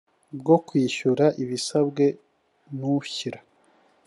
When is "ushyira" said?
2.95-3.39